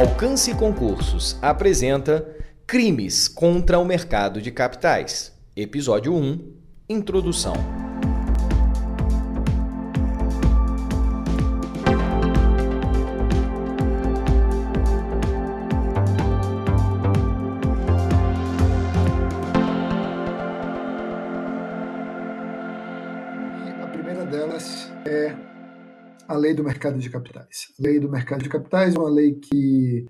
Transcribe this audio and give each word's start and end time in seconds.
Alcance 0.00 0.54
Concursos 0.54 1.38
apresenta 1.42 2.26
Crimes 2.66 3.28
contra 3.28 3.78
o 3.78 3.84
Mercado 3.84 4.40
de 4.40 4.50
Capitais. 4.50 5.30
Episódio 5.54 6.14
1 6.14 6.54
Introdução. 6.88 7.52
A 23.82 23.86
primeira 23.88 24.24
delas 24.24 24.90
é 25.04 25.49
a 26.30 26.36
lei 26.36 26.54
do 26.54 26.62
mercado 26.62 26.96
de 27.00 27.10
capitais. 27.10 27.72
A 27.76 27.82
lei 27.82 27.98
do 27.98 28.08
mercado 28.08 28.44
de 28.44 28.48
capitais 28.48 28.94
é 28.94 28.98
uma 28.98 29.10
lei 29.10 29.34
que, 29.34 30.06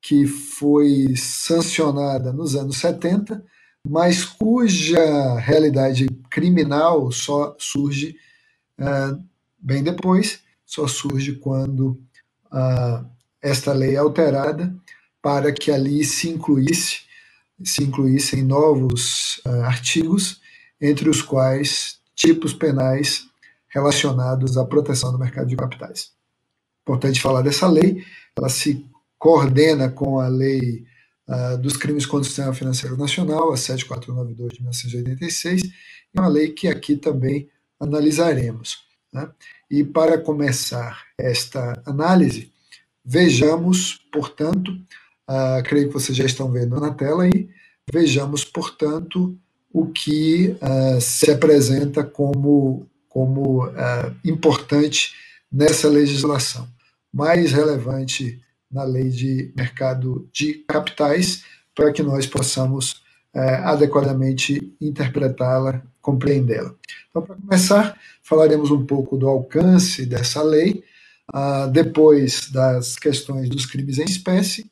que 0.00 0.26
foi 0.26 1.14
sancionada 1.16 2.32
nos 2.32 2.56
anos 2.56 2.78
70, 2.78 3.44
mas 3.88 4.24
cuja 4.24 5.38
realidade 5.38 6.08
criminal 6.28 7.12
só 7.12 7.54
surge 7.60 8.16
uh, 8.80 9.24
bem 9.56 9.84
depois, 9.84 10.40
só 10.66 10.88
surge 10.88 11.36
quando 11.36 11.90
uh, 12.52 13.06
esta 13.40 13.72
lei 13.72 13.94
é 13.94 13.98
alterada 13.98 14.74
para 15.22 15.52
que 15.52 15.70
ali 15.70 16.04
se 16.04 16.28
incluísse 16.28 17.02
se 17.64 17.84
incluíssem 17.84 18.42
novos 18.42 19.40
uh, 19.46 19.62
artigos, 19.62 20.40
entre 20.80 21.08
os 21.08 21.22
quais 21.22 22.00
tipos 22.16 22.52
penais 22.52 23.28
relacionados 23.72 24.56
à 24.56 24.64
proteção 24.64 25.10
do 25.10 25.18
mercado 25.18 25.48
de 25.48 25.56
capitais. 25.56 26.12
Importante 26.82 27.20
falar 27.20 27.42
dessa 27.42 27.68
lei, 27.68 28.04
ela 28.36 28.48
se 28.48 28.84
coordena 29.18 29.88
com 29.88 30.18
a 30.18 30.28
lei 30.28 30.84
uh, 31.28 31.56
dos 31.58 31.76
crimes 31.76 32.04
contra 32.04 32.22
o 32.22 32.24
sistema 32.24 32.52
financeiro 32.52 32.96
nacional, 32.96 33.52
a 33.52 33.56
7492 33.56 34.52
de 34.52 34.60
1986, 34.60 35.62
e 35.62 35.70
uma 36.18 36.28
lei 36.28 36.50
que 36.50 36.68
aqui 36.68 36.96
também 36.96 37.48
analisaremos. 37.80 38.78
Né? 39.12 39.28
E 39.70 39.84
para 39.84 40.18
começar 40.18 41.04
esta 41.18 41.80
análise, 41.86 42.52
vejamos, 43.04 44.04
portanto, 44.12 44.72
uh, 45.28 45.62
creio 45.64 45.88
que 45.88 45.94
vocês 45.94 46.16
já 46.16 46.24
estão 46.24 46.50
vendo 46.50 46.78
na 46.80 46.92
tela 46.92 47.24
aí, 47.24 47.48
vejamos, 47.92 48.44
portanto, 48.44 49.36
o 49.72 49.86
que 49.86 50.56
uh, 50.60 51.00
se 51.00 51.30
apresenta 51.30 52.04
como, 52.04 52.86
como 53.12 53.66
uh, 53.66 54.14
importante 54.24 55.14
nessa 55.50 55.86
legislação. 55.88 56.66
Mais 57.12 57.52
relevante 57.52 58.40
na 58.70 58.84
lei 58.84 59.10
de 59.10 59.52
mercado 59.54 60.26
de 60.32 60.54
capitais, 60.66 61.44
para 61.74 61.92
que 61.92 62.02
nós 62.02 62.26
possamos 62.26 63.02
uh, 63.34 63.64
adequadamente 63.64 64.74
interpretá-la, 64.80 65.82
compreendê-la. 66.00 66.74
Então, 67.10 67.22
para 67.22 67.36
começar, 67.36 68.00
falaremos 68.22 68.70
um 68.70 68.86
pouco 68.86 69.18
do 69.18 69.28
alcance 69.28 70.06
dessa 70.06 70.42
lei, 70.42 70.82
depois 71.72 72.50
das 72.50 72.96
questões 72.96 73.48
dos 73.48 73.64
crimes 73.64 73.98
em 73.98 74.04
espécie 74.04 74.70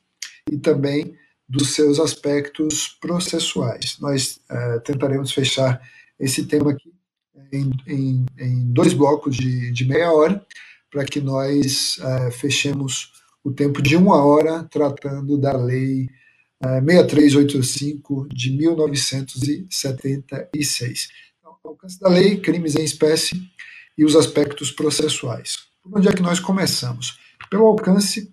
e 0.51 0.57
também 0.57 1.15
dos 1.47 1.73
seus 1.73 1.99
aspectos 1.99 2.87
processuais. 2.99 3.97
Nós 3.99 4.39
uh, 4.49 4.79
tentaremos 4.81 5.31
fechar 5.31 5.81
esse 6.19 6.45
tema 6.45 6.71
aqui 6.71 6.90
em, 7.51 7.71
em, 7.87 8.23
em 8.37 8.71
dois 8.71 8.93
blocos 8.93 9.35
de, 9.35 9.71
de, 9.71 9.83
meia 9.85 10.11
hora, 10.11 10.45
para 10.89 11.03
que 11.05 11.19
nós 11.19 11.97
uh, 11.97 12.31
fechemos 12.31 13.11
o 13.43 13.51
tempo 13.51 13.81
de 13.81 13.95
uma 13.95 14.23
hora 14.23 14.63
tratando 14.63 15.35
da 15.37 15.57
Lei 15.57 16.03
uh, 16.63 16.67
eh, 16.67 16.81
6385 16.81 18.27
de 18.29 18.51
1976. 18.51 21.07
Então, 21.39 21.57
alcance 21.63 21.99
da 21.99 22.09
lei, 22.09 22.39
crimes 22.39 22.75
em 22.75 22.83
espécie 22.83 23.41
e 23.97 24.05
os 24.05 24.15
aspectos 24.15 24.71
processuais. 24.71 25.57
Por 25.81 25.97
onde 25.97 26.07
é 26.07 26.13
que 26.13 26.21
nós 26.21 26.39
começamos? 26.39 27.19
Pelo 27.49 27.65
alcance 27.65 28.31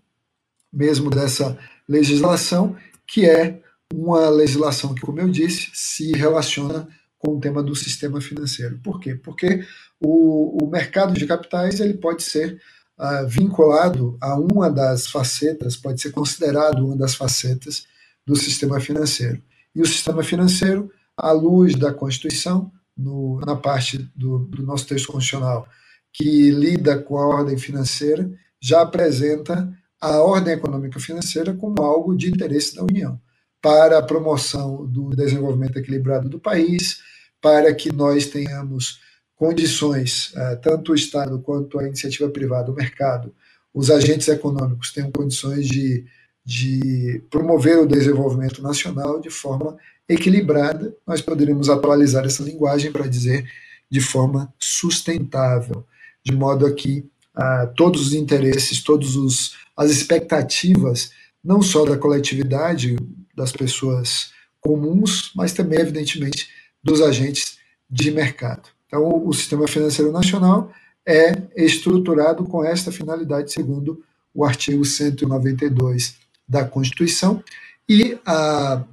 mesmo 0.73 1.11
dessa 1.11 1.59
legislação 1.89 2.77
que 3.07 3.25
é 3.25 3.61
uma 3.93 4.29
legislação 4.29 4.95
que, 4.95 5.01
como 5.01 5.21
eu 5.21 5.29
disse, 5.29 5.71
se 5.73 6.13
relaciona 6.13 6.89
com 7.19 7.37
o 7.37 7.41
tema 7.41 7.63
do 7.63 7.75
sistema 7.75 8.21
financeiro. 8.21 8.79
Por 8.83 9.01
quê? 9.01 9.15
Porque 9.15 9.65
o, 10.01 10.65
o 10.65 10.71
mercado 10.71 11.13
de 11.15 11.27
capitais 11.27 11.81
ele 11.81 11.95
pode 11.95 12.23
ser 12.23 12.61
uh, 12.99 13.27
vinculado 13.27 14.17
a 14.21 14.39
uma 14.39 14.71
das 14.71 15.09
facetas, 15.09 15.77
pode 15.77 16.01
ser 16.01 16.13
considerado 16.13 16.87
uma 16.87 16.97
das 16.97 17.15
facetas 17.15 17.87
do 18.27 18.37
sistema 18.37 18.79
financeiro. 18.81 19.43
E 19.75 19.81
o 19.81 19.87
sistema 19.87 20.23
financeiro, 20.23 20.91
à 21.17 21.33
luz 21.33 21.75
da 21.75 21.93
Constituição, 21.93 22.71
no, 22.97 23.41
na 23.41 23.55
parte 23.55 23.99
do, 24.15 24.41
do 24.41 24.63
nosso 24.63 24.87
texto 24.87 25.13
constitucional, 25.13 25.69
que 26.13 26.51
lida 26.51 26.99
com 26.99 27.17
a 27.17 27.27
ordem 27.27 27.57
financeira, 27.57 28.31
já 28.61 28.83
apresenta 28.83 29.73
a 30.01 30.21
ordem 30.21 30.55
econômica 30.55 30.99
financeira 30.99 31.55
como 31.55 31.83
algo 31.83 32.17
de 32.17 32.29
interesse 32.29 32.75
da 32.75 32.83
União, 32.83 33.21
para 33.61 33.99
a 33.99 34.03
promoção 34.03 34.87
do 34.87 35.11
desenvolvimento 35.11 35.79
equilibrado 35.79 36.29
do 36.29 36.39
país, 36.39 37.01
para 37.41 37.75
que 37.75 37.93
nós 37.93 38.27
tenhamos 38.27 39.01
condições, 39.37 40.33
eh, 40.37 40.57
tanto 40.57 40.93
o 40.93 40.95
Estado 40.95 41.39
quanto 41.41 41.79
a 41.79 41.87
iniciativa 41.87 42.29
privada, 42.29 42.71
o 42.71 42.75
mercado, 42.75 43.33
os 43.73 43.91
agentes 43.91 44.27
econômicos 44.29 44.93
tenham 44.93 45.11
condições 45.13 45.67
de, 45.67 46.05
de 46.45 47.23
promover 47.31 47.79
o 47.79 47.87
desenvolvimento 47.87 48.61
nacional 48.61 49.21
de 49.21 49.31
forma 49.31 49.77
equilibrada, 50.09 50.95
nós 51.07 51.21
poderíamos 51.21 51.69
atualizar 51.69 52.25
essa 52.25 52.43
linguagem 52.43 52.91
para 52.91 53.07
dizer 53.07 53.49
de 53.91 54.01
forma 54.01 54.53
sustentável, 54.59 55.87
de 56.25 56.35
modo 56.35 56.67
a 56.67 56.73
que 56.73 57.07
uh, 57.37 57.73
todos 57.77 58.09
os 58.09 58.13
interesses, 58.15 58.83
todos 58.83 59.17
os 59.17 59.57
as 59.77 59.91
expectativas 59.93 61.13
não 61.45 61.63
só 61.63 61.85
da 61.85 61.97
coletividade, 61.97 62.97
das 63.39 63.53
pessoas 63.53 64.31
comuns, 64.61 65.33
mas 65.35 65.53
também, 65.53 65.79
evidentemente, 65.79 66.49
dos 66.83 67.01
agentes 67.01 67.59
de 67.89 68.11
mercado. 68.11 68.69
Então, 68.87 69.27
o 69.27 69.33
sistema 69.33 69.67
financeiro 69.67 70.13
nacional 70.13 70.73
é 71.07 71.33
estruturado 71.57 72.45
com 72.45 72.65
esta 72.65 72.93
finalidade, 72.93 73.53
segundo 73.53 74.03
o 74.35 74.45
artigo 74.45 74.85
192 74.85 76.17
da 76.47 76.65
Constituição, 76.65 77.43
e 77.89 78.19
a, 78.27 78.85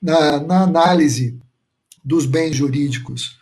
na, 0.00 0.40
na 0.40 0.62
análise 0.62 1.38
dos 2.02 2.24
bens 2.24 2.56
jurídicos 2.56 3.38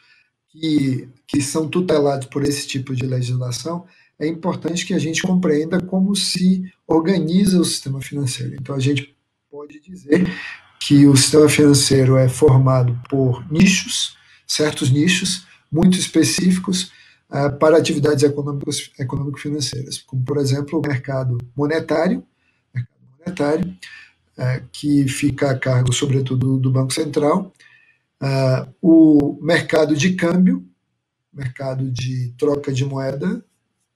que, 0.49 1.09
que 1.27 1.41
são 1.41 1.69
tutelados 1.69 2.27
por 2.27 2.43
esse 2.43 2.66
tipo 2.66 2.95
de 2.95 3.06
legislação, 3.06 3.87
é 4.19 4.27
importante 4.27 4.87
que 4.87 4.95
a 4.95 4.99
gente 4.99 5.22
compreenda 5.22 5.81
como 5.81 6.16
se 6.16 6.65
organiza 6.87 7.61
o 7.61 7.65
sistema 7.65 8.00
financeiro. 8.00 8.56
Então, 8.59 8.75
a 8.75 8.81
gente 8.81 9.16
pode 9.56 9.81
dizer 9.81 10.31
que 10.78 11.06
o 11.06 11.17
sistema 11.17 11.49
financeiro 11.49 12.19
é 12.19 12.28
formado 12.28 13.00
por 13.09 13.50
nichos, 13.50 14.15
certos 14.47 14.91
nichos 14.91 15.47
muito 15.72 15.99
específicos 15.99 16.93
uh, 17.31 17.59
para 17.59 17.78
atividades 17.78 18.22
econômico-financeiras, 18.22 19.97
como, 20.03 20.22
por 20.27 20.37
exemplo, 20.37 20.78
o 20.78 20.87
mercado 20.87 21.39
monetário, 21.56 22.22
mercado 22.75 23.00
monetário 23.19 23.78
uh, 24.37 24.69
que 24.71 25.09
fica 25.09 25.53
a 25.53 25.59
cargo, 25.59 25.91
sobretudo, 25.91 26.59
do 26.59 26.71
Banco 26.71 26.93
Central, 26.93 27.50
uh, 28.22 28.71
o 28.83 29.39
mercado 29.41 29.97
de 29.97 30.13
câmbio, 30.16 30.69
mercado 31.33 31.91
de 31.91 32.34
troca 32.36 32.71
de 32.71 32.84
moeda, 32.84 33.42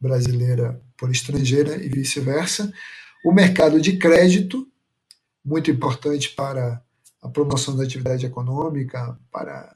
brasileira 0.01 0.81
por 0.97 1.11
estrangeira 1.11 1.77
e 1.77 1.89
vice-versa. 1.91 2.73
O 3.23 3.31
mercado 3.31 3.79
de 3.79 3.99
crédito, 3.99 4.70
muito 5.51 5.69
importante 5.69 6.31
para 6.31 6.81
a 7.21 7.29
promoção 7.29 7.77
da 7.77 7.83
atividade 7.83 8.25
econômica, 8.25 9.19
para 9.33 9.75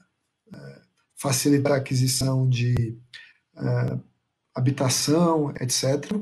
é, 0.53 0.81
facilitar 1.17 1.73
a 1.73 1.75
aquisição 1.75 2.47
de 2.47 2.97
é, 3.57 3.99
habitação, 4.53 5.53
etc. 5.59 6.15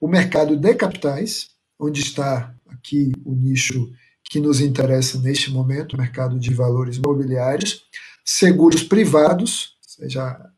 O 0.00 0.08
mercado 0.08 0.56
de 0.56 0.74
capitais, 0.74 1.50
onde 1.78 2.00
está 2.00 2.54
aqui 2.66 3.12
o 3.26 3.34
nicho 3.34 3.92
que 4.24 4.40
nos 4.40 4.58
interessa 4.60 5.18
neste 5.18 5.50
momento, 5.50 5.92
o 5.92 5.98
mercado 5.98 6.38
de 6.38 6.52
valores 6.54 6.96
imobiliários, 6.96 7.84
seguros 8.24 8.82
privados, 8.82 9.76
ou 9.84 10.04
seja, 10.04 10.50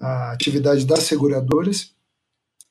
a 0.00 0.32
atividade 0.32 0.84
das 0.84 1.04
seguradoras, 1.04 1.92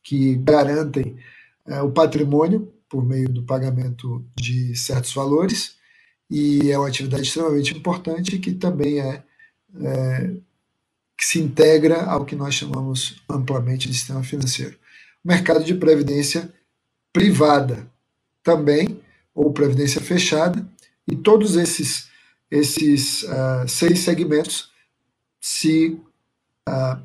que 0.03 0.35
garantem 0.35 1.17
é, 1.65 1.81
o 1.81 1.91
patrimônio 1.91 2.73
por 2.89 3.05
meio 3.05 3.29
do 3.29 3.43
pagamento 3.43 4.25
de 4.35 4.75
certos 4.75 5.13
valores, 5.13 5.75
e 6.29 6.71
é 6.71 6.77
uma 6.77 6.87
atividade 6.87 7.23
extremamente 7.23 7.75
importante 7.75 8.37
que 8.37 8.53
também 8.53 8.99
é, 8.99 9.23
é 9.81 10.31
que 11.17 11.25
se 11.25 11.39
integra 11.39 12.03
ao 12.03 12.25
que 12.25 12.35
nós 12.35 12.53
chamamos 12.53 13.21
amplamente 13.29 13.87
de 13.89 13.95
sistema 13.95 14.23
financeiro. 14.23 14.77
O 15.23 15.27
mercado 15.27 15.63
de 15.63 15.73
previdência 15.73 16.53
privada 17.11 17.89
também, 18.43 19.01
ou 19.33 19.51
previdência 19.51 19.99
fechada, 19.99 20.67
e 21.07 21.15
todos 21.15 21.55
esses, 21.55 22.09
esses 22.51 23.23
uh, 23.23 23.67
seis 23.67 23.99
segmentos 23.99 24.71
se 25.39 25.99
uh, 26.67 27.01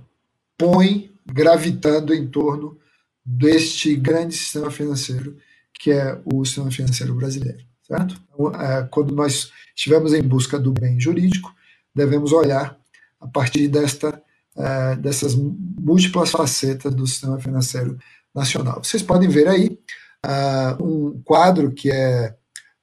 põem 0.58 1.10
gravitando 1.24 2.12
em 2.12 2.26
torno 2.26 2.78
deste 3.24 3.94
grande 3.94 4.36
sistema 4.36 4.70
financeiro 4.70 5.36
que 5.74 5.90
é 5.90 6.18
o 6.24 6.44
sistema 6.44 6.70
financeiro 6.70 7.14
brasileiro, 7.14 7.58
certo? 7.86 8.20
Então, 8.32 8.46
uh, 8.46 8.88
quando 8.90 9.14
nós 9.14 9.50
estivermos 9.74 10.12
em 10.12 10.22
busca 10.22 10.58
do 10.58 10.72
bem 10.72 11.00
jurídico, 11.00 11.54
devemos 11.94 12.32
olhar 12.32 12.78
a 13.20 13.26
partir 13.26 13.68
desta, 13.68 14.22
uh, 14.56 14.96
dessas 15.00 15.34
múltiplas 15.34 16.30
facetas 16.30 16.94
do 16.94 17.06
sistema 17.06 17.38
financeiro 17.40 17.98
nacional. 18.34 18.82
Vocês 18.82 19.02
podem 19.02 19.28
ver 19.28 19.48
aí 19.48 19.78
uh, 20.24 20.84
um 20.84 21.22
quadro 21.22 21.72
que 21.72 21.90
é 21.90 22.34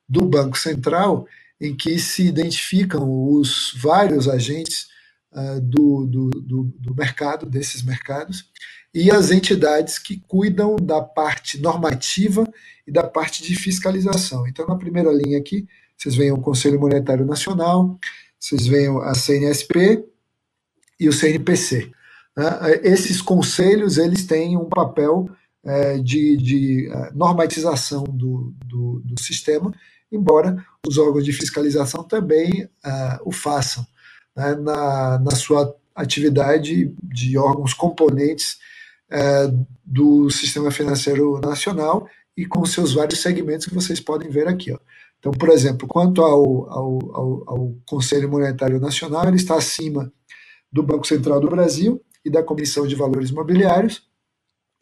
do 0.07 0.25
Banco 0.25 0.57
Central, 0.57 1.27
em 1.61 1.75
que 1.75 1.99
se 1.99 2.25
identificam 2.25 3.31
os 3.33 3.75
vários 3.81 4.27
agentes 4.27 4.87
uh, 5.31 5.61
do, 5.61 6.05
do, 6.05 6.29
do, 6.29 6.63
do 6.79 6.95
mercado, 6.95 7.45
desses 7.45 7.83
mercados, 7.83 8.45
e 8.93 9.11
as 9.11 9.31
entidades 9.31 9.99
que 9.99 10.19
cuidam 10.27 10.75
da 10.75 11.01
parte 11.01 11.61
normativa 11.61 12.47
e 12.87 12.91
da 12.91 13.03
parte 13.03 13.43
de 13.43 13.55
fiscalização. 13.55 14.47
Então, 14.47 14.65
na 14.65 14.75
primeira 14.75 15.11
linha 15.11 15.37
aqui, 15.37 15.67
vocês 15.97 16.15
veem 16.15 16.31
o 16.31 16.41
Conselho 16.41 16.79
Monetário 16.79 17.25
Nacional, 17.25 17.99
vocês 18.39 18.65
veem 18.65 18.89
a 19.03 19.13
CNSP 19.13 20.05
e 20.99 21.07
o 21.07 21.13
CNPC. 21.13 21.91
Né? 22.35 22.79
Esses 22.83 23.21
conselhos 23.21 23.97
eles 23.97 24.25
têm 24.25 24.57
um 24.57 24.69
papel 24.69 25.29
é, 25.63 25.97
de, 25.97 26.37
de 26.37 26.89
é, 26.89 27.11
normatização 27.13 28.03
do, 28.03 28.53
do, 28.65 29.01
do, 29.03 29.21
sistema, 29.21 29.73
embora 30.09 30.65
os 30.87 30.97
órgãos 30.97 31.25
de 31.25 31.33
fiscalização 31.33 32.03
também 32.03 32.63
uh, 32.63 33.19
o 33.25 33.31
façam 33.31 33.85
né, 34.39 34.55
na, 34.55 35.19
na 35.19 35.31
sua 35.31 35.75
atividade 35.93 36.95
de 37.03 37.37
órgãos 37.37 37.73
componentes 37.73 38.57
uh, 39.11 39.67
do 39.83 40.29
sistema 40.29 40.71
financeiro 40.71 41.39
nacional 41.41 42.07
e 42.37 42.45
com 42.45 42.65
seus 42.65 42.93
vários 42.93 43.21
segmentos 43.21 43.67
que 43.67 43.75
vocês 43.75 43.99
podem 43.99 44.29
ver 44.29 44.47
aqui. 44.47 44.71
Ó. 44.71 44.79
Então, 45.19 45.33
por 45.33 45.49
exemplo, 45.49 45.85
quanto 45.85 46.21
ao, 46.21 46.71
ao, 46.71 46.99
ao, 47.13 47.43
ao 47.45 47.75
Conselho 47.85 48.29
Monetário 48.29 48.79
Nacional, 48.79 49.27
ele 49.27 49.35
está 49.35 49.55
acima 49.55 50.11
do 50.71 50.81
Banco 50.81 51.05
Central 51.05 51.41
do 51.41 51.49
Brasil 51.49 52.01
e 52.23 52.29
da 52.29 52.41
Comissão 52.41 52.87
de 52.87 52.95
Valores 52.95 53.29
Imobiliários, 53.29 54.07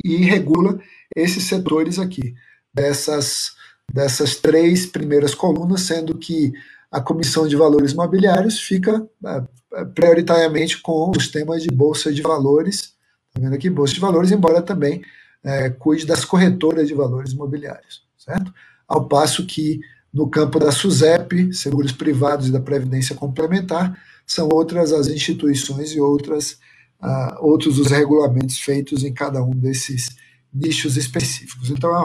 e 0.04 0.18
regula 0.18 0.80
esses 1.16 1.46
setores 1.46 1.98
aqui, 1.98 2.36
dessas, 2.72 3.54
dessas 3.92 4.36
três 4.36 4.86
primeiras 4.86 5.34
colunas, 5.34 5.82
sendo 5.82 6.16
que 6.16 6.54
a 6.92 7.02
Comissão 7.02 7.48
de 7.48 7.56
Valores 7.56 7.94
Mobiliários 7.94 8.60
fica 8.60 9.08
é, 9.26 9.86
prioritariamente 9.86 10.82
com 10.82 11.12
os 11.16 11.30
temas 11.30 11.64
de 11.64 11.70
Bolsa 11.70 12.12
de 12.14 12.22
Valores, 12.22 12.94
tá 13.34 13.42
vendo 13.42 13.54
aqui? 13.54 13.70
Bolsa 13.70 13.94
de 13.94 14.00
Valores, 14.00 14.32
embora 14.32 14.62
também 14.62 15.02
é, 15.44 15.70
cuide 15.70 16.06
das 16.06 16.26
corretoras 16.26 16.88
de 16.88 16.94
valores 16.94 17.32
imobiliários, 17.32 18.04
certo? 18.18 18.54
Ao 18.88 19.08
passo 19.08 19.46
que 19.46 19.80
no 20.14 20.30
campo 20.30 20.60
da 20.60 20.72
SUSEP, 20.72 21.54
seguros 21.54 21.92
privados 21.92 22.48
e 22.48 22.52
da 22.52 22.60
Previdência 22.60 23.16
Complementar, 23.16 23.98
são 24.26 24.50
outras 24.52 24.92
as 24.92 25.08
instituições 25.08 25.92
e 25.92 26.00
outras 26.00 26.58
uh, 27.02 27.46
outros 27.46 27.78
os 27.80 27.92
regulamentos 27.92 28.60
feitos 28.60 29.04
em 29.04 29.14
cada 29.14 29.44
um 29.44 29.52
desses 29.52 30.08
nichos 30.54 30.98
específicos. 30.98 31.70
Então, 31.70 31.92
é 31.92 32.04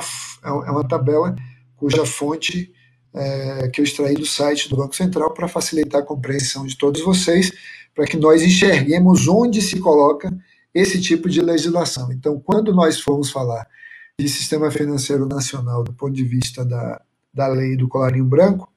uma, 0.50 0.67
é 0.67 0.70
uma 0.70 0.87
tabela 0.87 1.35
cuja 1.76 2.05
fonte 2.05 2.73
é, 3.14 3.69
que 3.69 3.81
eu 3.81 3.85
extraí 3.85 4.14
do 4.14 4.26
site 4.26 4.69
do 4.69 4.76
Banco 4.76 4.97
Central 4.97 5.32
para 5.32 5.49
facilitar 5.49 6.00
a 6.00 6.05
compreensão 6.05 6.67
de 6.67 6.76
todos 6.76 7.03
vocês, 7.03 7.53
para 7.94 8.06
que 8.06 8.17
nós 8.17 8.43
enxerguemos 8.43 9.29
onde 9.29 9.61
se 9.61 9.79
coloca 9.79 10.32
esse 10.75 11.00
tipo 11.00 11.29
de 11.29 11.41
legislação. 11.41 12.11
Então, 12.12 12.41
quando 12.41 12.73
nós 12.73 13.00
formos 13.00 13.31
falar 13.31 13.67
de 14.19 14.29
sistema 14.29 14.70
financeiro 14.70 15.26
nacional 15.26 15.82
do 15.82 15.93
ponto 15.93 16.12
de 16.12 16.25
vista 16.25 16.64
da, 16.64 17.00
da 17.32 17.49
lei 17.49 17.76
do 17.76 17.88
colarinho 17.88 18.25
branco, 18.25 18.73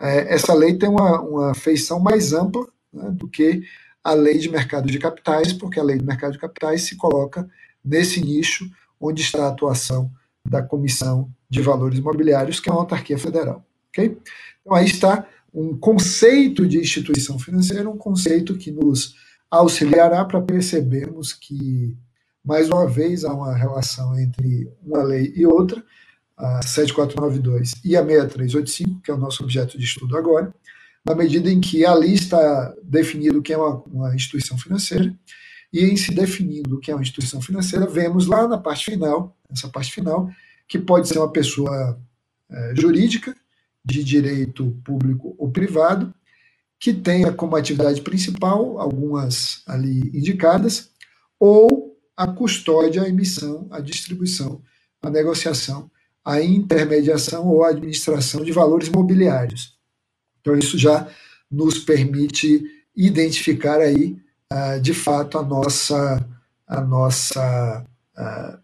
é, 0.00 0.34
essa 0.34 0.54
lei 0.54 0.76
tem 0.76 0.88
uma, 0.88 1.20
uma 1.20 1.54
feição 1.54 2.00
mais 2.00 2.32
ampla 2.32 2.66
né, 2.92 3.10
do 3.12 3.28
que 3.28 3.62
a 4.02 4.12
lei 4.12 4.38
de 4.38 4.48
mercado 4.48 4.90
de 4.90 4.98
capitais, 4.98 5.52
porque 5.52 5.78
a 5.78 5.82
lei 5.82 5.98
de 5.98 6.04
mercado 6.04 6.32
de 6.32 6.38
capitais 6.38 6.82
se 6.82 6.96
coloca 6.96 7.48
nesse 7.84 8.20
nicho 8.20 8.68
onde 9.00 9.22
está 9.22 9.44
a 9.44 9.48
atuação 9.48 10.10
da 10.44 10.62
Comissão 10.62 11.30
de 11.48 11.60
Valores 11.60 11.98
Imobiliários, 11.98 12.60
que 12.60 12.68
é 12.68 12.72
uma 12.72 12.80
autarquia 12.80 13.18
federal. 13.18 13.67
Okay? 13.98 14.18
Então 14.60 14.74
aí 14.74 14.86
está 14.86 15.26
um 15.52 15.76
conceito 15.76 16.66
de 16.66 16.78
instituição 16.78 17.38
financeira, 17.38 17.88
um 17.88 17.96
conceito 17.96 18.56
que 18.56 18.70
nos 18.70 19.14
auxiliará 19.50 20.24
para 20.24 20.40
percebermos 20.42 21.32
que, 21.32 21.96
mais 22.44 22.68
uma 22.68 22.86
vez, 22.86 23.24
há 23.24 23.32
uma 23.32 23.56
relação 23.56 24.18
entre 24.18 24.70
uma 24.82 25.02
lei 25.02 25.32
e 25.34 25.46
outra, 25.46 25.82
a 26.36 26.62
7492 26.62 27.74
e 27.84 27.96
a 27.96 28.04
6385, 28.04 29.00
que 29.00 29.10
é 29.10 29.14
o 29.14 29.18
nosso 29.18 29.42
objeto 29.42 29.76
de 29.76 29.84
estudo 29.84 30.16
agora, 30.16 30.54
na 31.04 31.14
medida 31.14 31.50
em 31.50 31.60
que 31.60 31.84
ali 31.84 32.12
está 32.12 32.74
definido 32.82 33.38
o 33.38 33.42
que 33.42 33.52
é 33.52 33.58
uma, 33.58 33.82
uma 33.86 34.14
instituição 34.14 34.58
financeira, 34.58 35.12
e 35.72 35.84
em 35.84 35.96
se 35.96 36.14
definindo 36.14 36.76
o 36.76 36.80
que 36.80 36.90
é 36.90 36.94
uma 36.94 37.02
instituição 37.02 37.40
financeira, 37.40 37.86
vemos 37.86 38.26
lá 38.26 38.46
na 38.46 38.58
parte 38.58 38.84
final, 38.84 39.36
essa 39.50 39.68
parte 39.68 39.92
final, 39.92 40.30
que 40.66 40.78
pode 40.78 41.08
ser 41.08 41.18
uma 41.18 41.32
pessoa 41.32 41.98
é, 42.50 42.74
jurídica, 42.76 43.34
de 43.84 44.04
direito 44.04 44.76
público 44.84 45.34
ou 45.38 45.50
privado, 45.50 46.12
que 46.78 46.94
tenha 46.94 47.32
como 47.32 47.56
atividade 47.56 48.00
principal 48.02 48.80
algumas 48.80 49.62
ali 49.66 50.10
indicadas, 50.16 50.90
ou 51.38 51.96
a 52.16 52.26
custódia, 52.26 53.02
a 53.02 53.08
emissão, 53.08 53.66
a 53.70 53.80
distribuição, 53.80 54.60
a 55.02 55.10
negociação, 55.10 55.90
a 56.24 56.42
intermediação 56.42 57.46
ou 57.46 57.64
a 57.64 57.70
administração 57.70 58.44
de 58.44 58.52
valores 58.52 58.88
mobiliários. 58.88 59.78
Então, 60.40 60.56
isso 60.56 60.76
já 60.76 61.08
nos 61.50 61.78
permite 61.78 62.62
identificar 62.94 63.80
aí, 63.80 64.16
uh, 64.52 64.80
de 64.80 64.92
fato, 64.92 65.38
a 65.38 65.42
nossa, 65.42 66.28
a 66.66 66.80
nossa, 66.80 67.86
uh, 68.16 68.58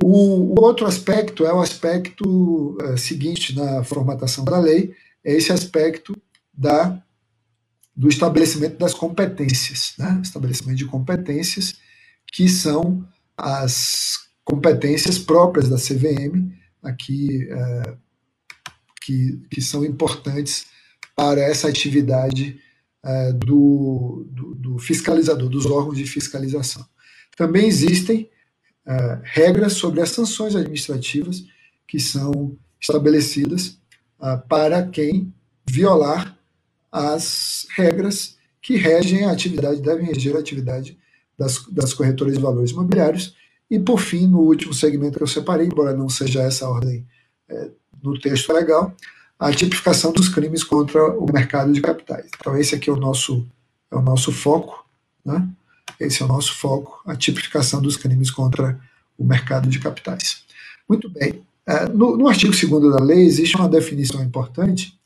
O, 0.02 0.60
outro 0.60 0.86
aspecto 0.86 1.44
é 1.44 1.52
o 1.52 1.60
aspecto 1.60 2.76
uh, 2.80 2.96
seguinte 2.96 3.54
na 3.54 3.84
formatação 3.84 4.44
da 4.44 4.58
lei, 4.58 4.94
é 5.24 5.34
esse 5.34 5.52
aspecto 5.52 6.16
da 6.52 7.02
do 7.94 8.08
estabelecimento 8.08 8.78
das 8.78 8.94
competências, 8.94 9.92
né? 9.98 10.20
estabelecimento 10.22 10.78
de 10.78 10.86
competências 10.86 11.74
que 12.32 12.48
são 12.48 13.06
as 13.36 14.18
competências 14.42 15.18
próprias 15.18 15.68
da 15.68 15.76
CVM, 15.76 16.50
aqui 16.82 17.46
é, 17.50 17.94
que, 19.02 19.42
que 19.50 19.60
são 19.60 19.84
importantes 19.84 20.66
para 21.14 21.40
essa 21.40 21.68
atividade 21.68 22.58
é, 23.04 23.32
do, 23.32 24.26
do, 24.30 24.54
do, 24.54 24.78
fiscalizador, 24.78 25.48
dos 25.48 25.66
órgãos 25.66 25.96
de 25.96 26.06
fiscalização. 26.06 26.84
Também 27.36 27.66
existem 27.66 28.30
é, 28.90 29.20
regras 29.22 29.74
sobre 29.74 30.00
as 30.00 30.10
sanções 30.10 30.56
administrativas 30.56 31.44
que 31.86 32.00
são 32.00 32.56
estabelecidas 32.80 33.78
é, 34.20 34.36
para 34.36 34.82
quem 34.82 35.32
violar 35.64 36.36
as 36.90 37.68
regras 37.76 38.36
que 38.60 38.76
regem 38.76 39.24
a 39.24 39.30
atividade, 39.30 39.80
devem 39.80 40.06
reger 40.06 40.34
a 40.34 40.40
atividade 40.40 40.98
das, 41.38 41.64
das 41.68 41.94
corretoras 41.94 42.34
de 42.34 42.42
valores 42.42 42.72
imobiliários. 42.72 43.36
E, 43.70 43.78
por 43.78 44.00
fim, 44.00 44.26
no 44.26 44.40
último 44.40 44.74
segmento 44.74 45.18
que 45.18 45.22
eu 45.22 45.28
separei, 45.28 45.68
embora 45.68 45.96
não 45.96 46.08
seja 46.08 46.42
essa 46.42 46.66
a 46.66 46.70
ordem 46.70 47.06
é, 47.48 47.70
no 48.02 48.18
texto 48.18 48.52
legal, 48.52 48.92
a 49.38 49.52
tipificação 49.52 50.12
dos 50.12 50.28
crimes 50.28 50.64
contra 50.64 51.16
o 51.16 51.32
mercado 51.32 51.72
de 51.72 51.80
capitais. 51.80 52.28
Então, 52.36 52.56
esse 52.58 52.74
aqui 52.74 52.90
é 52.90 52.92
o 52.92 52.96
nosso, 52.96 53.46
é 53.90 53.96
o 53.96 54.02
nosso 54.02 54.32
foco, 54.32 54.84
né? 55.24 55.48
Esse 56.00 56.22
é 56.22 56.24
o 56.24 56.28
nosso 56.28 56.56
foco, 56.56 57.02
a 57.06 57.14
tipificação 57.14 57.82
dos 57.82 57.96
crimes 57.96 58.30
contra 58.30 58.80
o 59.18 59.24
mercado 59.24 59.68
de 59.68 59.78
capitais. 59.78 60.42
Muito 60.88 61.10
bem. 61.10 61.42
É, 61.66 61.86
no, 61.86 62.16
no 62.16 62.26
artigo 62.26 62.52
2 62.52 62.94
da 62.94 63.04
lei 63.04 63.22
existe 63.24 63.54
uma 63.54 63.68
definição 63.68 64.22
importante, 64.24 64.98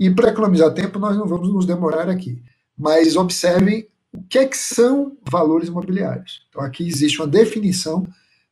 e 0.00 0.08
para 0.08 0.30
economizar 0.30 0.72
tempo, 0.72 0.98
nós 0.98 1.16
não 1.16 1.26
vamos 1.26 1.52
nos 1.52 1.66
demorar 1.66 2.08
aqui. 2.08 2.40
Mas 2.76 3.16
observem 3.16 3.86
o 4.12 4.22
que, 4.22 4.38
é 4.38 4.46
que 4.46 4.56
são 4.56 5.16
valores 5.28 5.68
imobiliários. 5.68 6.42
Então, 6.48 6.62
aqui 6.62 6.86
existe 6.86 7.18
uma 7.18 7.26
definição 7.26 8.06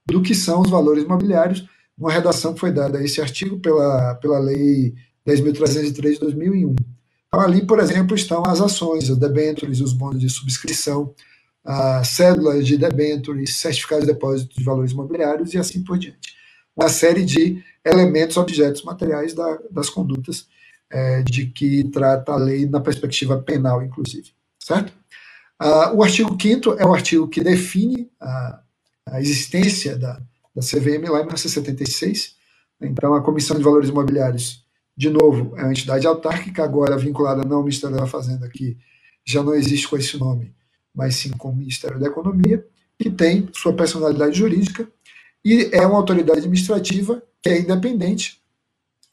do 0.04 0.20
que 0.20 0.34
são 0.34 0.60
os 0.60 0.70
valores 0.70 1.04
imobiliários, 1.04 1.66
uma 1.96 2.12
redação 2.12 2.52
que 2.52 2.60
foi 2.60 2.72
dada 2.72 2.98
a 2.98 3.04
esse 3.04 3.20
artigo 3.20 3.58
pela, 3.58 4.14
pela 4.16 4.38
Lei 4.38 4.94
10.303 5.26 6.14
de 6.14 6.20
2001. 6.20 6.74
Então, 7.28 7.40
ali, 7.40 7.64
por 7.64 7.78
exemplo, 7.78 8.14
estão 8.14 8.42
as 8.46 8.60
ações, 8.60 9.08
os 9.08 9.16
debêntures, 9.16 9.80
os 9.80 9.92
bônus 9.92 10.20
de 10.20 10.28
subscrição, 10.28 11.14
as 11.66 12.08
cédulas 12.08 12.66
de 12.66 12.76
debêntures, 12.76 13.56
certificados 13.58 14.06
de 14.06 14.12
depósito 14.12 14.56
de 14.56 14.64
valores 14.64 14.92
imobiliários 14.92 15.52
e 15.52 15.58
assim 15.58 15.82
por 15.82 15.98
diante. 15.98 16.36
Uma 16.76 16.88
série 16.88 17.24
de 17.24 17.62
elementos, 17.84 18.36
objetos 18.36 18.82
materiais 18.82 19.34
da, 19.34 19.58
das 19.70 19.90
condutas 19.90 20.46
é, 20.90 21.22
de 21.22 21.46
que 21.46 21.84
trata 21.90 22.32
a 22.32 22.36
lei 22.36 22.66
na 22.66 22.80
perspectiva 22.80 23.42
penal, 23.42 23.82
inclusive. 23.82 24.30
Certo? 24.58 24.92
Ah, 25.58 25.92
o 25.92 26.02
artigo 26.02 26.36
5 26.40 26.74
é 26.74 26.86
o 26.86 26.94
artigo 26.94 27.28
que 27.28 27.40
define 27.40 28.10
a, 28.20 28.60
a 29.06 29.20
existência 29.20 29.96
da, 29.96 30.20
da 30.54 30.62
CVM 30.62 31.10
lá 31.10 31.20
em 31.20 31.26
1976. 31.26 32.36
Então, 32.80 33.14
a 33.14 33.22
Comissão 33.22 33.56
de 33.56 33.62
Valores 33.62 33.88
Imobiliários 33.88 34.66
de 34.96 35.10
novo, 35.10 35.54
é 35.56 35.62
uma 35.62 35.72
entidade 35.72 36.06
autárquica, 36.06 36.64
agora 36.64 36.96
vinculada 36.96 37.44
não 37.44 37.58
ao 37.58 37.62
Ministério 37.62 37.96
da 37.96 38.06
Fazenda, 38.06 38.48
que 38.48 38.78
já 39.26 39.42
não 39.42 39.54
existe 39.54 39.86
com 39.88 39.96
esse 39.96 40.16
nome, 40.16 40.54
mas 40.96 41.16
sim 41.16 41.30
com 41.30 41.50
o 41.50 41.56
Ministério 41.56 42.00
da 42.00 42.06
Economia, 42.06 42.66
que 42.98 43.10
tem 43.10 43.48
sua 43.52 43.74
personalidade 43.74 44.38
jurídica 44.38 44.88
e 45.44 45.68
é 45.72 45.86
uma 45.86 45.98
autoridade 45.98 46.40
administrativa 46.40 47.22
que 47.42 47.50
é 47.50 47.60
independente 47.60 48.40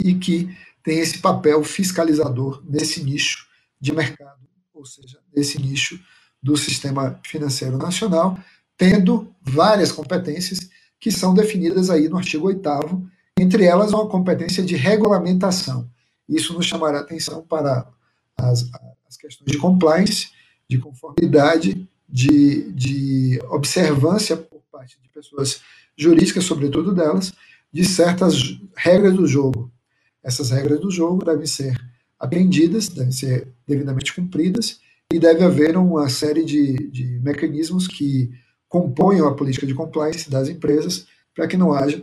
e 0.04 0.16
que 0.16 0.56
tem 0.82 1.00
esse 1.00 1.20
papel 1.20 1.64
fiscalizador 1.64 2.64
nesse 2.68 3.04
nicho 3.04 3.48
de 3.80 3.94
mercado, 3.94 4.40
ou 4.74 4.86
seja, 4.86 5.20
nesse 5.36 5.62
nicho 5.62 6.00
do 6.42 6.58
sistema 6.58 7.20
financeiro 7.26 7.78
nacional, 7.78 8.38
tendo 8.78 9.34
várias 9.42 9.92
competências 9.92 10.60
que 11.00 11.12
são 11.12 11.34
definidas 11.34 11.90
aí 11.90 12.08
no 12.08 12.18
artigo 12.18 12.48
8 12.48 12.70
entre 13.40 13.66
elas 13.66 13.92
uma 13.92 14.08
competência 14.08 14.64
de 14.64 14.76
regulamentação. 14.76 15.90
Isso 16.28 16.54
nos 16.54 16.66
chamará 16.66 17.00
atenção 17.00 17.42
para 17.44 17.88
as, 18.38 18.70
as 19.08 19.18
questões 19.18 19.52
de 19.52 19.58
compliance, 19.58 20.32
de 20.70 20.78
conformidade, 20.80 21.88
de, 22.08 22.72
de 22.72 23.40
observância 23.50 24.38
por 24.38 24.62
parte 24.72 25.00
de 25.02 25.10
pessoas 25.10 25.62
jurídicas, 25.98 26.44
sobretudo 26.44 26.94
delas, 26.94 27.34
de 27.72 27.84
certas 27.84 28.60
regras 28.76 29.14
do 29.16 29.28
jogo. 29.28 29.72
Essas 30.24 30.52
regras 30.52 30.80
do 30.80 30.92
jogo 30.92 31.26
devem 31.26 31.46
ser 31.46 31.80
aprendidas, 32.20 32.88
devem 32.88 33.12
ser 33.12 33.48
devidamente 33.68 34.14
cumpridas, 34.14 34.80
e 35.12 35.20
deve 35.20 35.44
haver 35.44 35.78
uma 35.78 36.10
série 36.10 36.44
de, 36.44 36.90
de 36.90 37.20
mecanismos 37.20 37.88
que 37.88 38.32
componham 38.68 39.28
a 39.28 39.36
política 39.36 39.68
de 39.68 39.76
compliance 39.76 40.30
das 40.30 40.50
empresas 40.50 41.06
para 41.36 41.48
que 41.48 41.58
não 41.58 41.74
haja 41.74 42.02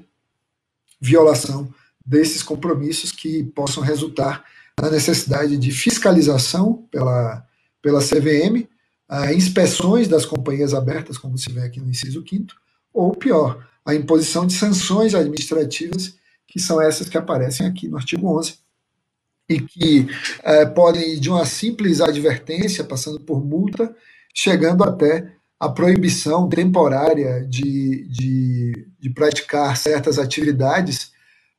violação 1.01 1.73
desses 2.05 2.43
compromissos 2.43 3.11
que 3.11 3.43
possam 3.43 3.83
resultar 3.83 4.45
na 4.81 4.91
necessidade 4.91 5.57
de 5.57 5.71
fiscalização 5.71 6.87
pela, 6.91 7.45
pela 7.83 8.01
CVM, 8.01 8.69
a 9.09 9.33
inspeções 9.33 10.07
das 10.07 10.25
companhias 10.25 10.73
abertas, 10.73 11.19
como 11.19 11.37
se 11.37 11.53
vê 11.53 11.63
aqui 11.63 11.81
no 11.81 11.91
inciso 11.91 12.25
5 12.29 12.47
ou 12.93 13.13
pior, 13.13 13.67
a 13.85 13.95
imposição 13.95 14.47
de 14.47 14.53
sanções 14.53 15.15
administrativas, 15.15 16.15
que 16.47 16.59
são 16.61 16.81
essas 16.81 17.09
que 17.09 17.19
aparecem 17.19 17.67
aqui 17.67 17.89
no 17.89 17.97
artigo 17.97 18.39
11, 18.39 18.59
e 19.49 19.61
que 19.61 20.07
é, 20.43 20.65
podem 20.65 21.15
ir 21.15 21.21
de 21.21 21.29
uma 21.29 21.45
simples 21.45 22.01
advertência, 22.01 22.85
passando 22.85 23.19
por 23.21 23.45
multa, 23.45 23.95
chegando 24.33 24.85
até 24.85 25.33
a 25.59 25.69
proibição 25.69 26.49
temporária 26.49 27.45
de, 27.47 28.07
de, 28.09 28.89
de 28.99 29.11
praticar 29.11 29.77
certas 29.77 30.19
atividades 30.19 31.13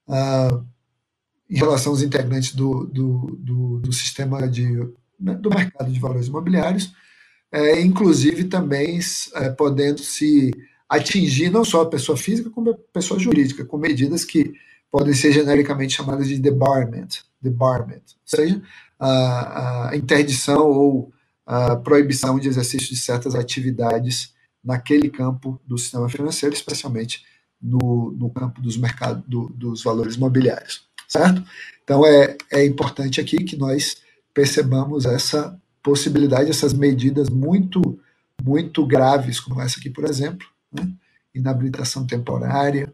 uh, 0.07 0.65
em 1.49 1.57
relação 1.57 1.91
aos 1.91 2.01
integrantes 2.01 2.55
do, 2.55 2.85
do, 2.87 3.37
do, 3.39 3.79
do 3.79 3.93
sistema 3.93 4.47
de, 4.47 4.89
do 5.21 5.49
mercado 5.49 5.91
de 5.91 5.99
valores 5.99 6.27
imobiliários, 6.27 6.93
é, 7.51 7.81
inclusive 7.81 8.45
também 8.45 8.99
é, 9.35 9.49
podendo 9.49 10.01
se 10.01 10.51
atingir 10.89 11.49
não 11.49 11.63
só 11.63 11.81
a 11.81 11.89
pessoa 11.89 12.17
física, 12.17 12.49
como 12.49 12.71
a 12.71 12.77
pessoa 12.93 13.19
jurídica, 13.19 13.63
com 13.63 13.77
medidas 13.77 14.25
que 14.25 14.53
podem 14.89 15.13
ser 15.13 15.31
genericamente 15.31 15.95
chamadas 15.95 16.27
de 16.27 16.37
debarment, 16.37 17.07
debarment 17.41 18.01
ou 18.01 18.25
seja, 18.25 18.61
a, 18.99 19.89
a 19.91 19.95
interdição 19.95 20.69
ou 20.69 21.13
a 21.45 21.75
proibição 21.75 22.39
de 22.39 22.47
exercício 22.47 22.89
de 22.89 22.97
certas 22.97 23.35
atividades 23.35 24.33
naquele 24.63 25.09
campo 25.09 25.59
do 25.65 25.77
sistema 25.77 26.07
financeiro, 26.07 26.53
especialmente 26.53 27.25
no, 27.61 28.11
no 28.17 28.29
campo 28.29 28.61
dos 28.61 28.77
mercados 28.77 29.23
do, 29.27 29.49
dos 29.49 29.83
valores 29.83 30.17
mobiliários, 30.17 30.83
certo? 31.07 31.43
Então 31.83 32.05
é, 32.05 32.37
é 32.51 32.65
importante 32.65 33.19
aqui 33.19 33.37
que 33.37 33.55
nós 33.55 33.97
percebamos 34.33 35.05
essa 35.05 35.59
possibilidade, 35.83 36.49
essas 36.49 36.73
medidas 36.73 37.29
muito 37.29 37.99
muito 38.43 38.85
graves, 38.85 39.39
como 39.39 39.61
essa 39.61 39.79
aqui, 39.79 39.89
por 39.89 40.03
exemplo, 40.05 40.47
né? 40.71 40.91
inabilitação 41.33 42.05
temporária, 42.05 42.93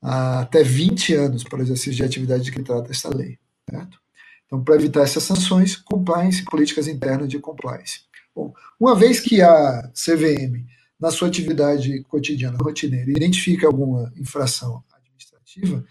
até 0.00 0.62
20 0.62 1.14
anos 1.14 1.44
para 1.44 1.58
o 1.58 1.62
exercício 1.62 1.94
de 1.94 2.04
atividade 2.04 2.44
de 2.44 2.52
que 2.52 2.62
trata 2.62 2.90
esta 2.90 3.14
lei, 3.14 3.38
certo? 3.68 3.98
Então, 4.46 4.62
para 4.62 4.76
evitar 4.76 5.02
essas 5.02 5.24
sanções, 5.24 5.76
compliance, 5.76 6.44
políticas 6.44 6.88
internas 6.88 7.28
de 7.28 7.38
compliance. 7.38 8.02
Bom, 8.34 8.54
uma 8.80 8.94
vez 8.94 9.20
que 9.20 9.42
a 9.42 9.90
CVM, 9.92 10.64
na 10.98 11.10
sua 11.10 11.28
atividade 11.28 12.02
cotidiana, 12.04 12.56
rotineira, 12.58 13.10
identifica 13.10 13.66
alguma 13.66 14.12
infração 14.16 14.82
administrativa, 14.94 15.84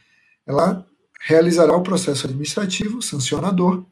ela 0.45 0.87
realizará 1.21 1.75
o 1.75 1.83
processo 1.83 2.25
administrativo 2.25 3.01
sancionador, 3.01 3.85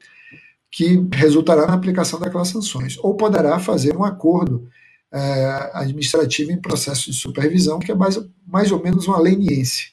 que 0.75 1.08
resultará 1.13 1.65
na 1.65 1.74
aplicação 1.74 2.20
daquelas 2.20 2.50
sanções, 2.50 2.98
ou 3.01 3.15
poderá 3.15 3.58
fazer 3.60 3.96
um 3.96 4.03
acordo 4.03 4.70
é, 5.10 5.72
administrativo 5.74 6.51
em 6.51 6.60
processo 6.60 7.10
de 7.10 7.15
supervisão, 7.15 7.79
que 7.79 7.94
é 7.94 7.96
mais, 7.96 8.20
mais 8.46 8.74
ou 8.74 8.84
menos 8.84 9.08
uma 9.08 9.17
leniência, 9.17 9.88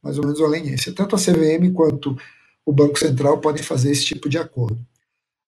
mais 0.00 0.16
ou 0.16 0.22
menos 0.22 0.38
uma 0.38 0.48
leniência. 0.48 0.92
Tanto 0.92 1.16
a 1.16 1.18
CVM 1.18 1.72
quanto 1.74 2.16
o 2.64 2.72
Banco 2.72 2.96
Central 2.96 3.38
podem 3.38 3.64
fazer 3.64 3.90
esse 3.90 4.04
tipo 4.04 4.28
de 4.28 4.38
acordo. 4.38 4.78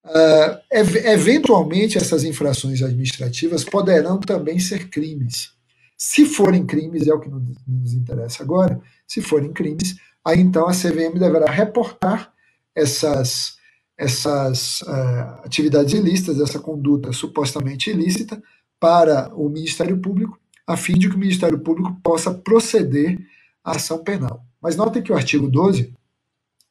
Uh, 0.04 0.58
eventualmente, 1.04 1.96
essas 1.96 2.24
infrações 2.24 2.82
administrativas 2.82 3.62
poderão 3.62 4.18
também 4.18 4.58
ser 4.58 4.88
crimes. 4.88 5.52
Se 5.96 6.26
forem 6.26 6.66
crimes, 6.66 7.06
é 7.06 7.14
o 7.14 7.20
que 7.20 7.30
nos 7.68 7.92
interessa 7.92 8.42
agora, 8.42 8.80
se 9.06 9.20
forem 9.22 9.52
crimes, 9.52 9.94
aí 10.24 10.40
então 10.40 10.66
a 10.66 10.72
CVM 10.72 11.16
deverá 11.16 11.48
reportar 11.48 12.32
essas, 12.74 13.59
essas 14.00 14.80
uh, 14.80 15.44
atividades 15.44 15.92
ilícitas, 15.92 16.40
essa 16.40 16.58
conduta 16.58 17.12
supostamente 17.12 17.90
ilícita, 17.90 18.42
para 18.80 19.30
o 19.34 19.50
Ministério 19.50 19.98
Público, 19.98 20.40
a 20.66 20.74
fim 20.74 20.94
de 20.94 21.06
que 21.06 21.14
o 21.14 21.18
Ministério 21.18 21.58
Público 21.58 21.94
possa 22.02 22.32
proceder 22.32 23.20
à 23.62 23.72
ação 23.72 24.02
penal. 24.02 24.42
Mas 24.58 24.74
notem 24.74 25.02
que 25.02 25.12
o 25.12 25.14
artigo 25.14 25.46
12 25.50 25.92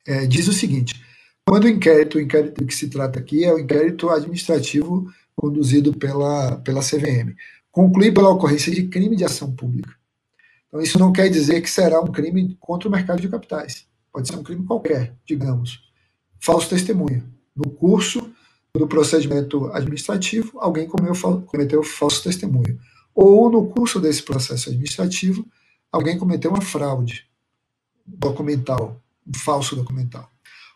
é, 0.08 0.26
diz 0.26 0.48
o 0.48 0.54
seguinte: 0.54 1.00
Quando 1.46 1.66
o 1.66 1.70
inquérito, 1.70 2.18
o 2.18 2.22
inquérito 2.22 2.66
que 2.66 2.74
se 2.74 2.90
trata 2.90 3.20
aqui 3.20 3.46
é 3.46 3.54
o 3.54 3.60
inquérito 3.60 4.10
administrativo 4.10 5.08
conduzido 5.36 5.94
pela, 5.96 6.58
pela 6.58 6.82
CVM, 6.82 7.36
conclui 7.72 8.12
pela 8.12 8.30
ocorrência 8.30 8.74
de 8.74 8.88
crime 8.88 9.16
de 9.16 9.24
ação 9.24 9.56
pública. 9.56 9.94
Então, 10.68 10.82
isso 10.82 10.98
não 10.98 11.14
quer 11.14 11.30
dizer 11.30 11.62
que 11.62 11.70
será 11.70 12.02
um 12.02 12.12
crime 12.12 12.58
contra 12.60 12.90
o 12.90 12.92
mercado 12.92 13.22
de 13.22 13.30
capitais. 13.30 13.86
Pode 14.12 14.28
ser 14.28 14.36
um 14.36 14.44
crime 14.44 14.66
qualquer, 14.66 15.14
digamos. 15.28 15.89
Falso 16.40 16.70
testemunho. 16.70 17.24
No 17.56 17.70
curso 17.70 18.32
do 18.74 18.88
procedimento 18.88 19.66
administrativo, 19.74 20.58
alguém 20.60 20.88
cometeu 20.88 21.84
falso 21.84 22.24
testemunho. 22.24 22.80
Ou 23.14 23.50
no 23.50 23.68
curso 23.68 24.00
desse 24.00 24.24
processo 24.24 24.70
administrativo, 24.70 25.46
alguém 25.92 26.18
cometeu 26.18 26.52
uma 26.52 26.62
fraude 26.62 27.26
documental, 28.06 29.02
um 29.28 29.38
falso 29.38 29.76
documental. 29.76 30.30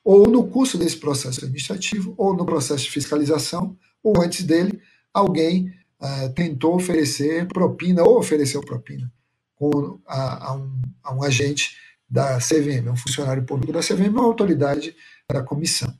Ou 0.03 0.27
no 0.27 0.45
curso 0.47 0.77
desse 0.77 0.97
processo 0.97 1.39
administrativo, 1.39 2.13
ou 2.17 2.35
no 2.35 2.45
processo 2.45 2.83
de 2.83 2.91
fiscalização, 2.91 3.77
ou 4.03 4.21
antes 4.21 4.43
dele, 4.43 4.81
alguém 5.13 5.73
uh, 6.01 6.29
tentou 6.33 6.75
oferecer 6.75 7.47
propina 7.47 8.03
ou 8.03 8.17
ofereceu 8.17 8.59
propina 8.61 9.09
com, 9.55 9.99
a, 10.05 10.49
a, 10.49 10.55
um, 10.55 10.81
a 11.01 11.13
um 11.13 11.23
agente 11.23 11.77
da 12.09 12.37
CVM, 12.37 12.91
um 12.91 12.97
funcionário 12.97 13.43
público 13.43 13.71
da 13.71 13.79
CVM, 13.79 14.09
uma 14.09 14.25
autoridade 14.25 14.93
da 15.33 15.43
comissão. 15.43 15.93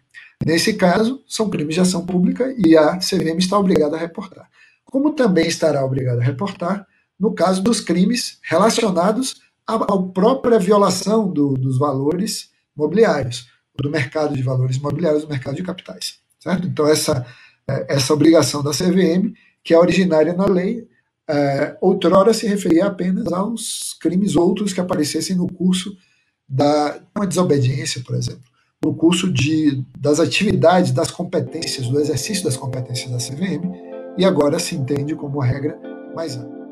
Nesse 0.45 0.73
caso, 0.73 1.23
são 1.27 1.49
crimes 1.49 1.75
de 1.75 1.81
ação 1.81 2.05
pública 2.05 2.53
e 2.57 2.75
a 2.75 2.97
CVM 2.97 3.37
está 3.37 3.57
obrigada 3.57 3.95
a 3.95 3.99
reportar. 3.99 4.49
Como 4.85 5.13
também 5.13 5.47
estará 5.47 5.83
obrigada 5.83 6.21
a 6.21 6.23
reportar 6.23 6.85
no 7.19 7.33
caso 7.33 7.61
dos 7.61 7.79
crimes 7.79 8.39
relacionados 8.43 9.41
à, 9.65 9.75
à 9.75 10.01
própria 10.13 10.59
violação 10.59 11.31
do, 11.31 11.53
dos 11.53 11.77
valores 11.77 12.49
mobiliários, 12.75 13.47
do 13.75 13.89
mercado 13.89 14.35
de 14.35 14.43
valores 14.43 14.77
imobiliários, 14.77 15.23
do 15.23 15.29
mercado 15.29 15.55
de 15.55 15.63
capitais. 15.63 16.19
Certo? 16.39 16.67
Então, 16.67 16.87
essa, 16.87 17.25
é, 17.67 17.95
essa 17.95 18.13
obrigação 18.13 18.61
da 18.61 18.71
CVM, 18.71 19.33
que 19.63 19.73
é 19.73 19.79
originária 19.79 20.33
na 20.33 20.45
lei, 20.45 20.87
é, 21.29 21.77
outrora 21.79 22.33
se 22.33 22.45
referia 22.45 22.85
apenas 22.85 23.31
aos 23.31 23.95
crimes 24.01 24.35
outros 24.35 24.73
que 24.73 24.81
aparecessem 24.81 25.37
no 25.37 25.47
curso 25.47 25.95
da 26.47 26.99
uma 27.15 27.25
desobediência, 27.25 28.01
por 28.03 28.15
exemplo 28.15 28.52
no 28.83 28.93
curso 28.93 29.31
de, 29.31 29.83
das 29.97 30.19
atividades, 30.19 30.91
das 30.91 31.09
competências, 31.09 31.87
do 31.87 31.99
exercício 31.99 32.43
das 32.43 32.57
competências 32.57 33.09
da 33.09 33.17
CVM, 33.17 33.71
e 34.17 34.25
agora 34.25 34.59
se 34.59 34.75
entende 34.75 35.15
como 35.15 35.39
regra 35.39 35.79
mais 36.13 36.35
ampla. 36.35 36.62